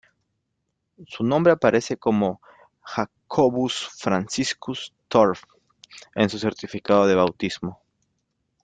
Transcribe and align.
Su 1.05 1.23
nombre 1.23 1.53
aparece 1.53 1.95
como 1.95 2.41
"Jacobus 2.81 3.87
Franciscus 3.99 4.95
Thorpe" 5.07 5.41
en 6.15 6.27
su 6.27 6.39
certificado 6.39 7.05
de 7.05 7.13
bautismo. 7.13 7.79